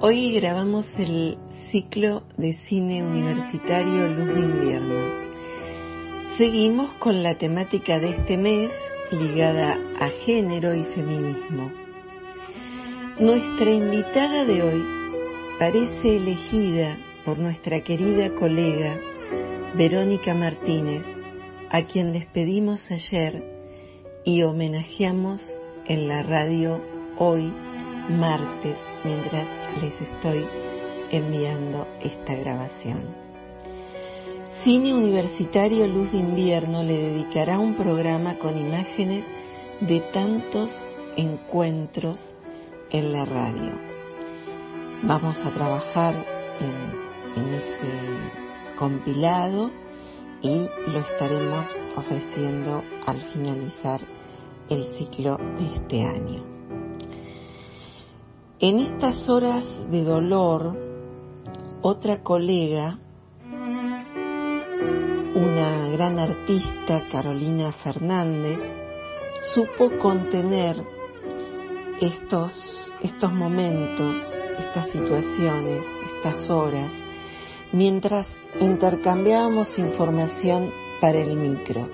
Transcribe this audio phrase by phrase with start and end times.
[0.00, 1.36] hoy grabamos el
[1.70, 4.96] ciclo de cine universitario Luz de Invierno.
[6.36, 8.70] Seguimos con la temática de este mes
[9.10, 11.72] ligada a género y feminismo.
[13.18, 14.84] Nuestra invitada de hoy
[15.58, 18.96] parece elegida por nuestra querida colega
[19.74, 21.04] Verónica Martínez,
[21.70, 23.42] a quien despedimos ayer
[24.24, 25.42] y homenajeamos
[25.86, 26.80] en la radio
[27.18, 27.52] hoy
[28.08, 30.46] martes mientras les estoy
[31.10, 33.28] enviando esta grabación.
[34.64, 39.24] Cine Universitario Luz de Invierno le dedicará un programa con imágenes
[39.80, 40.70] de tantos
[41.16, 42.34] encuentros
[42.90, 43.72] en la radio.
[45.04, 46.26] Vamos a trabajar
[46.60, 49.70] en, ese compilado
[50.42, 54.00] y lo estaremos ofreciendo al finalizar
[54.68, 56.57] el ciclo de este año.
[58.60, 60.76] En estas horas de dolor,
[61.80, 62.98] otra colega,
[65.36, 68.58] una gran artista, Carolina Fernández,
[69.54, 70.84] supo contener
[72.00, 72.52] estos,
[73.00, 74.22] estos momentos,
[74.58, 75.84] estas situaciones,
[76.16, 76.90] estas horas,
[77.72, 78.26] mientras
[78.58, 81.88] intercambiábamos información para el micro.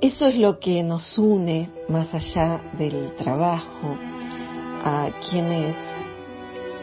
[0.00, 3.96] Eso es lo que nos une más allá del trabajo,
[4.84, 5.74] a quienes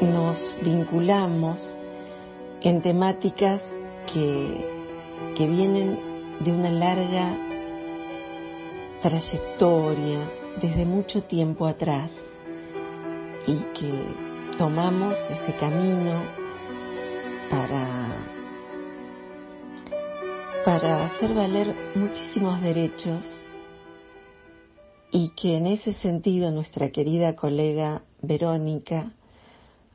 [0.02, 1.62] nos vinculamos
[2.62, 3.62] en temáticas
[4.12, 4.66] que,
[5.36, 6.00] que vienen
[6.40, 7.38] de una larga
[9.04, 10.28] trayectoria
[10.60, 12.12] desde mucho tiempo atrás
[13.46, 13.94] y que
[14.58, 16.24] tomamos ese camino
[17.52, 18.16] para,
[20.66, 23.41] para hacer valer muchísimos derechos
[25.12, 29.12] y que en ese sentido nuestra querida colega Verónica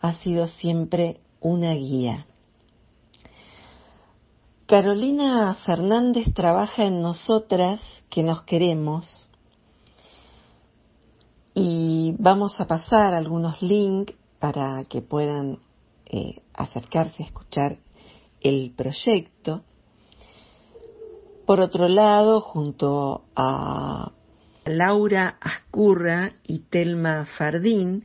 [0.01, 2.27] ha sido siempre una guía.
[4.67, 9.29] Carolina Fernández trabaja en nosotras que nos queremos
[11.55, 15.61] y vamos a pasar algunos links para que puedan
[16.05, 17.79] eh, acercarse a escuchar
[18.41, 19.63] el proyecto.
[21.47, 24.11] Por otro lado, junto a
[24.67, 28.05] Laura Ascurra y Telma Fardín,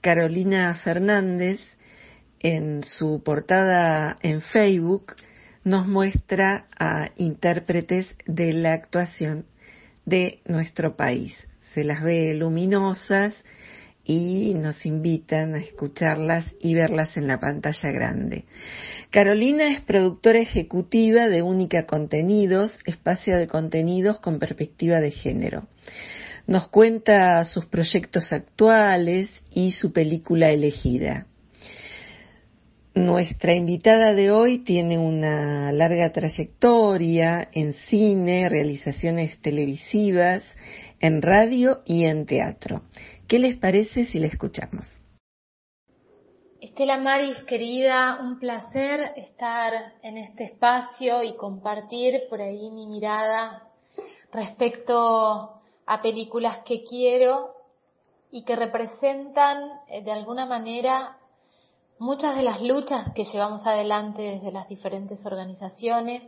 [0.00, 1.60] Carolina Fernández,
[2.40, 5.14] en su portada en Facebook,
[5.64, 9.46] nos muestra a intérpretes de la actuación
[10.04, 11.48] de nuestro país.
[11.72, 13.34] Se las ve luminosas
[14.04, 18.44] y nos invitan a escucharlas y verlas en la pantalla grande.
[19.14, 25.68] Carolina es productora ejecutiva de Única Contenidos, espacio de contenidos con perspectiva de género.
[26.48, 31.28] Nos cuenta sus proyectos actuales y su película elegida.
[32.96, 40.42] Nuestra invitada de hoy tiene una larga trayectoria en cine, realizaciones televisivas,
[40.98, 42.82] en radio y en teatro.
[43.28, 45.03] ¿Qué les parece si la escuchamos?
[46.64, 53.68] Estela Maris, querida, un placer estar en este espacio y compartir por ahí mi mirada
[54.32, 57.54] respecto a películas que quiero
[58.30, 61.18] y que representan eh, de alguna manera
[61.98, 66.26] muchas de las luchas que llevamos adelante desde las diferentes organizaciones.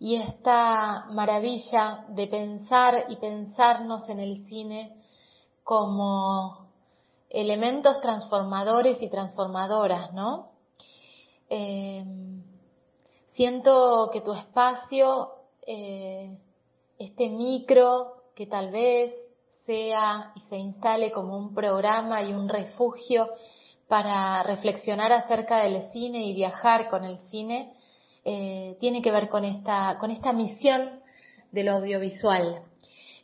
[0.00, 5.04] Y esta maravilla de pensar y pensarnos en el cine
[5.62, 6.65] como
[7.36, 10.52] elementos transformadores y transformadoras, ¿no?
[11.50, 12.02] Eh,
[13.30, 15.32] siento que tu espacio,
[15.66, 16.34] eh,
[16.98, 19.14] este micro, que tal vez
[19.66, 23.28] sea y se instale como un programa y un refugio
[23.86, 27.74] para reflexionar acerca del cine y viajar con el cine
[28.24, 31.00] eh, tiene que ver con esta, con esta misión
[31.52, 32.62] del audiovisual.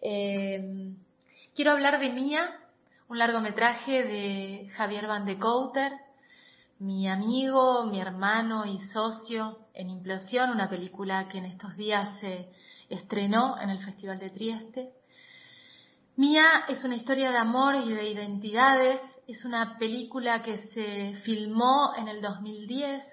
[0.00, 2.61] Quiero hablar de Mía,
[3.12, 5.92] un largometraje de Javier Van de Couter,
[6.78, 12.48] mi amigo, mi hermano y socio en Implosión, una película que en estos días se
[12.88, 14.94] estrenó en el Festival de Trieste.
[16.16, 21.92] Mía es una historia de amor y de identidades, es una película que se filmó
[21.98, 23.04] en el 2010,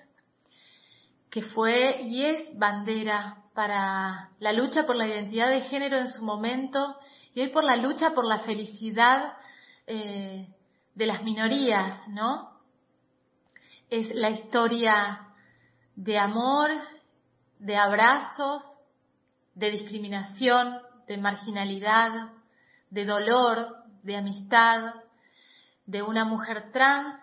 [1.29, 6.23] que fue y es bandera para la lucha por la identidad de género en su
[6.23, 6.95] momento
[7.33, 9.33] y hoy por la lucha por la felicidad
[9.91, 10.47] eh,
[10.93, 12.51] de las minorías, ¿no?
[13.89, 15.27] Es la historia
[15.95, 16.69] de amor,
[17.57, 18.61] de abrazos,
[19.55, 20.77] de discriminación,
[21.07, 22.33] de marginalidad,
[22.91, 24.93] de dolor, de amistad,
[25.87, 27.19] de una mujer trans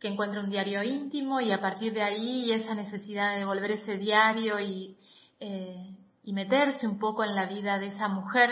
[0.00, 3.96] que encuentra un diario íntimo y a partir de ahí esa necesidad de volver ese
[3.96, 8.50] diario eh, y meterse un poco en la vida de esa mujer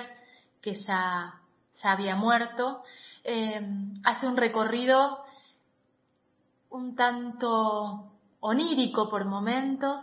[0.61, 1.42] que ya,
[1.83, 2.83] ya había muerto,
[3.25, 3.61] eh,
[4.05, 5.25] hace un recorrido
[6.71, 10.03] un tanto onírico por momentos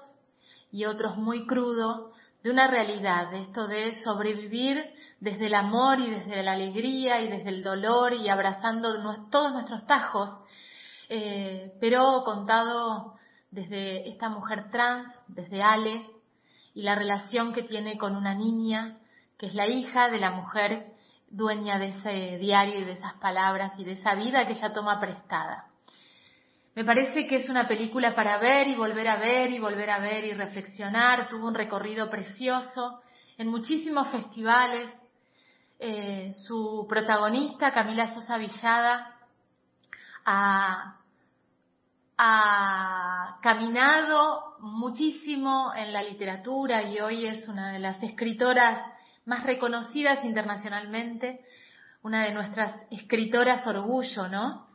[0.72, 2.12] y otros muy crudo
[2.44, 7.28] de una realidad, de esto de sobrevivir desde el amor y desde la alegría y
[7.28, 8.94] desde el dolor y abrazando
[9.30, 10.30] todos nuestros tajos,
[11.10, 13.16] eh, pero contado
[13.52, 16.06] desde esta mujer trans, desde Ale,
[16.74, 19.00] y la relación que tiene con una niña,
[19.38, 20.89] que es la hija de la mujer
[21.30, 25.00] dueña de ese diario y de esas palabras y de esa vida que ella toma
[25.00, 25.66] prestada.
[26.76, 30.00] Me parece que es una película para ver y volver a ver y volver a
[30.00, 31.28] ver y reflexionar.
[31.28, 33.02] Tuvo un recorrido precioso
[33.38, 34.90] en muchísimos festivales.
[35.78, 39.16] Eh, su protagonista, Camila Sosa Villada,
[40.26, 40.98] ha,
[42.18, 48.99] ha caminado muchísimo en la literatura y hoy es una de las escritoras
[49.30, 51.42] más reconocidas internacionalmente,
[52.02, 54.68] una de nuestras escritoras orgullo, ¿no?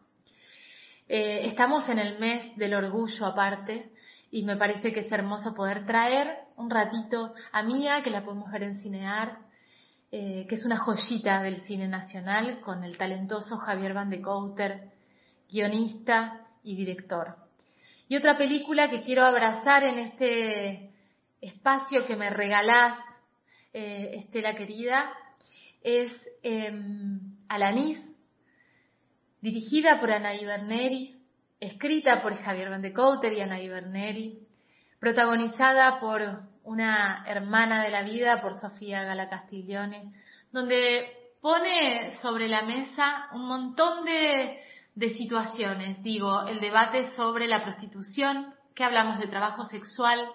[1.08, 3.90] Eh, estamos en el mes del orgullo aparte
[4.30, 8.50] y me parece que es hermoso poder traer un ratito a Mía, que la podemos
[8.52, 9.38] ver en Cinear,
[10.12, 14.92] eh, que es una joyita del cine nacional, con el talentoso Javier Van de Couter,
[15.50, 17.36] guionista y director.
[18.06, 20.92] Y otra película que quiero abrazar en este
[21.40, 22.96] espacio que me regalás,
[23.74, 25.12] eh, Estela querida,
[25.82, 26.10] es
[26.42, 26.72] eh,
[29.40, 31.20] dirigida por Ana Iberneri,
[31.60, 34.38] escrita por Javier Van de Couter y Ana Iberneri,
[34.98, 36.22] protagonizada por
[36.62, 40.14] una hermana de la vida, por Sofía Gala Castiglione,
[40.52, 44.58] donde pone sobre la mesa un montón de,
[44.94, 46.02] de situaciones.
[46.02, 50.26] Digo, el debate sobre la prostitución, que hablamos de trabajo sexual,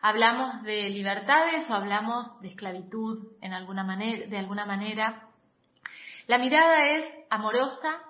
[0.00, 5.28] hablamos de libertades o hablamos de esclavitud en alguna de alguna manera.
[6.26, 8.02] La mirada es amorosa,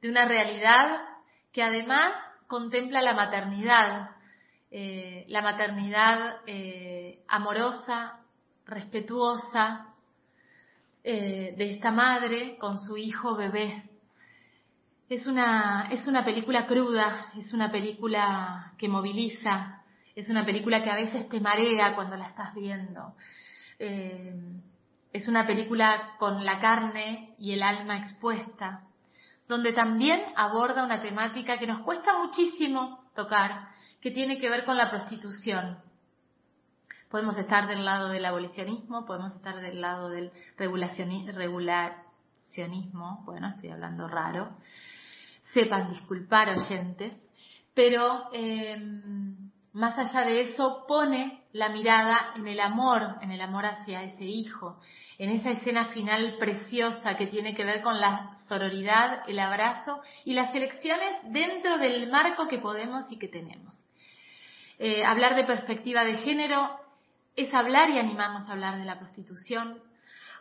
[0.00, 1.00] de una realidad
[1.52, 2.12] que además
[2.46, 4.10] contempla la maternidad,
[4.70, 8.20] eh, la maternidad eh, amorosa,
[8.66, 9.94] respetuosa
[11.04, 13.88] eh, de esta madre con su hijo bebé.
[15.08, 19.81] Es una, es una película cruda, es una película que moviliza,
[20.14, 23.14] es una película que a veces te marea cuando la estás viendo.
[23.78, 28.82] es una película con la carne y el alma expuesta
[29.52, 33.68] donde también aborda una temática que nos cuesta muchísimo tocar,
[34.00, 35.78] que tiene que ver con la prostitución.
[37.10, 44.08] Podemos estar del lado del abolicionismo, podemos estar del lado del regulacionismo, bueno, estoy hablando
[44.08, 44.56] raro,
[45.52, 47.12] sepan disculpar oyentes,
[47.74, 48.80] pero eh,
[49.72, 54.24] más allá de eso pone la mirada en el amor, en el amor hacia ese
[54.24, 54.80] hijo,
[55.18, 60.34] en esa escena final preciosa que tiene que ver con la sororidad, el abrazo y
[60.34, 63.72] las elecciones dentro del marco que podemos y que tenemos.
[64.78, 66.78] Eh, hablar de perspectiva de género
[67.36, 69.80] es hablar y animamos a hablar de la prostitución,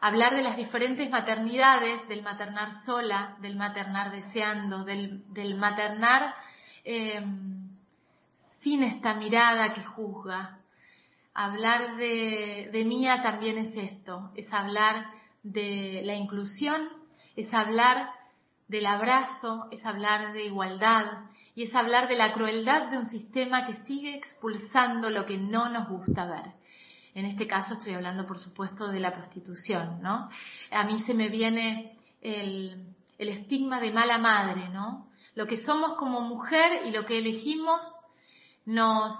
[0.01, 6.33] hablar de las diferentes maternidades, del maternar sola, del maternar deseando, del, maternar
[6.83, 7.23] eh,
[8.61, 10.61] sin esta mirada que juzga,
[11.33, 15.11] Hablar de, de Mía también es esto, es hablar
[15.43, 16.89] de la inclusión,
[17.37, 18.09] es hablar
[18.67, 23.65] del abrazo, es hablar de igualdad y es hablar de la crueldad de un sistema
[23.65, 26.53] que sigue expulsando lo que no nos gusta ver.
[27.13, 30.29] En este caso estoy hablando, por supuesto, de la prostitución, ¿no?
[30.69, 35.09] A mí se me viene el, el estigma de mala madre, ¿no?
[35.35, 37.79] lo que somos como mujer y lo que elegimos
[38.65, 39.13] nos,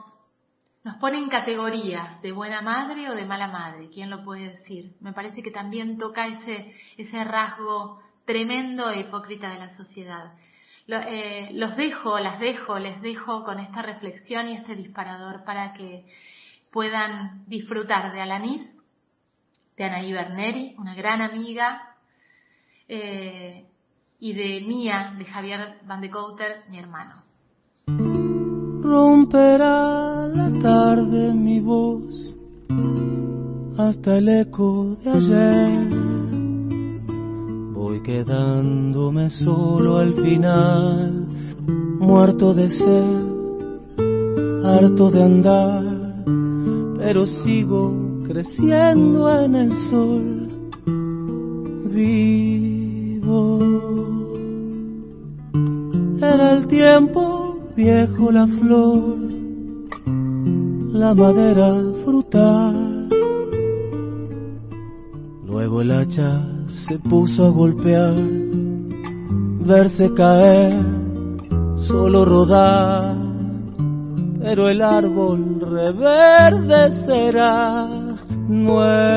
[0.84, 3.90] nos pone en categorías de buena madre o de mala madre.
[3.94, 4.96] ¿Quién lo puede decir?
[5.00, 10.34] Me parece que también toca ese, ese rasgo tremendo e hipócrita de la sociedad.
[10.88, 16.06] Eh, los dejo, las dejo, les dejo con esta reflexión y este disparador para que
[16.72, 18.62] puedan disfrutar de Alanis,
[19.78, 21.96] de Anaí Berneri, una gran amiga,
[22.88, 23.66] eh,
[24.20, 27.31] y de Mía, de Javier Van de Couter, mi hermano.
[28.92, 32.36] Romperá la tarde mi voz
[33.78, 36.02] hasta el eco de ayer
[38.04, 41.28] quedándome solo al final,
[42.00, 46.24] muerto de sed, harto de andar,
[46.98, 47.94] pero sigo
[48.28, 50.70] creciendo en el sol,
[51.94, 53.60] vivo.
[56.18, 57.41] Era el tiempo
[57.76, 59.18] viejo la flor,
[60.94, 63.10] la madera frutal,
[65.46, 68.16] luego el hacha se puso a golpear,
[69.66, 70.86] verse caer,
[71.76, 73.18] solo rodar,
[74.40, 77.88] pero el árbol reverdecerá
[78.48, 79.12] nuevo.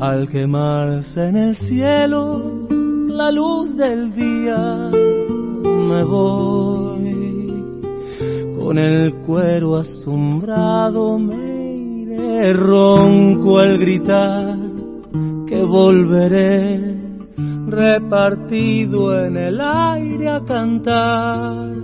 [0.00, 2.59] Al quemarse en el cielo
[3.20, 4.90] la luz del día,
[5.90, 7.52] me voy
[8.58, 14.56] con el cuero asombrado me ronco al gritar
[15.46, 16.98] que volveré
[17.66, 21.74] repartido en el aire a cantar.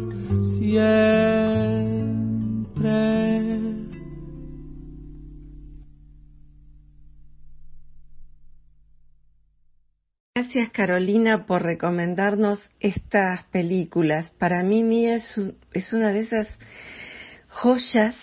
[10.37, 14.31] Gracias Carolina por recomendarnos estas películas.
[14.39, 15.41] Para mí Mía es,
[15.73, 16.47] es una de esas
[17.49, 18.15] joyas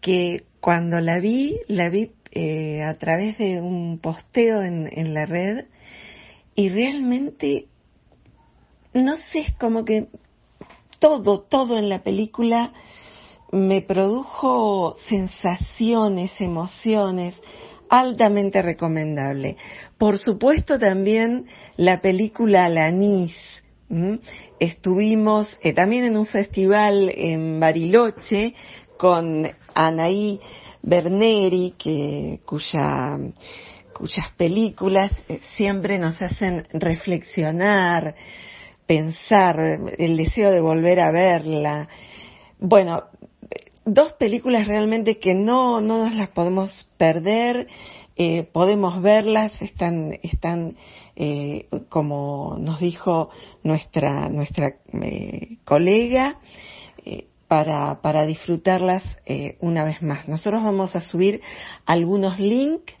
[0.00, 5.24] que cuando la vi, la vi eh, a través de un posteo en, en la
[5.24, 5.66] red
[6.56, 7.68] y realmente,
[8.92, 10.08] no sé, es como que
[10.98, 12.72] todo, todo en la película
[13.52, 17.40] me produjo sensaciones, emociones,
[17.88, 19.56] altamente recomendable.
[19.98, 23.34] Por supuesto también la película Alanis.
[24.58, 28.54] Estuvimos eh, también en un festival en Bariloche
[28.96, 30.40] con Anaí
[30.82, 33.18] Berneri, que, cuya,
[33.92, 38.14] cuyas películas eh, siempre nos hacen reflexionar,
[38.86, 39.56] pensar,
[39.98, 41.88] el deseo de volver a verla.
[42.58, 43.04] Bueno,
[43.84, 47.68] dos películas realmente que no, no nos las podemos perder,
[48.16, 50.76] eh, podemos verlas, están, están
[51.16, 53.30] eh, como nos dijo
[53.62, 54.76] nuestra, nuestra
[55.64, 56.38] colega,
[57.48, 60.28] para, para disfrutarlas eh, una vez más.
[60.28, 61.40] Nosotros vamos a subir
[61.86, 62.94] algunos links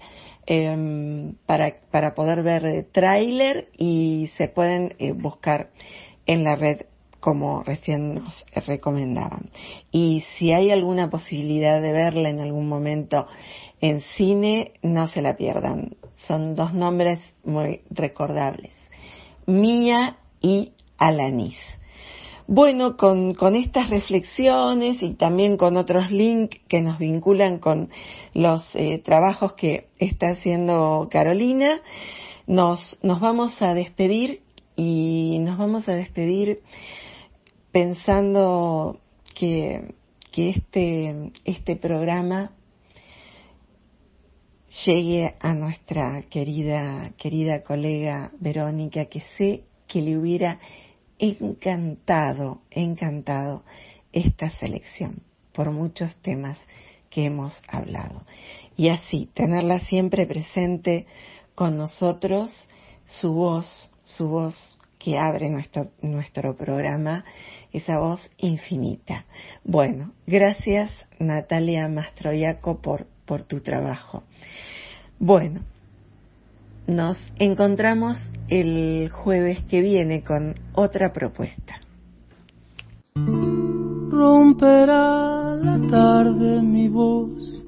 [0.46, 5.70] em, para, para poder ver tráiler y se pueden eh, buscar
[6.26, 6.82] en la red
[7.24, 9.48] como recién nos recomendaban.
[9.90, 13.26] Y si hay alguna posibilidad de verla en algún momento
[13.80, 15.96] en cine, no se la pierdan.
[16.16, 18.74] Son dos nombres muy recordables.
[19.46, 21.56] Mía y Alanis.
[22.46, 27.88] Bueno, con, con, estas reflexiones y también con otros links que nos vinculan con
[28.34, 31.80] los eh, trabajos que está haciendo Carolina,
[32.46, 34.42] nos, nos vamos a despedir
[34.76, 36.60] y nos vamos a despedir
[37.74, 39.00] pensando
[39.34, 39.96] que,
[40.30, 42.52] que este, este programa
[44.86, 50.60] llegue a nuestra querida, querida colega Verónica, que sé que le hubiera
[51.18, 53.64] encantado, encantado
[54.12, 56.56] esta selección por muchos temas
[57.10, 58.24] que hemos hablado.
[58.76, 61.06] Y así, tenerla siempre presente
[61.56, 62.52] con nosotros,
[63.04, 67.24] su voz, su voz que abre nuestro, nuestro programa,
[67.72, 69.26] esa voz infinita.
[69.62, 74.22] Bueno, gracias Natalia Mastroiaco por, por tu trabajo.
[75.18, 75.60] Bueno,
[76.86, 78.16] nos encontramos
[78.48, 81.74] el jueves que viene con otra propuesta.
[84.10, 87.62] Romperá la tarde mi voz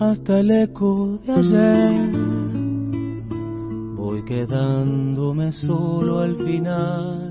[0.00, 2.27] hasta el eco de ayer.
[4.08, 7.27] Voy quedándome solo al final,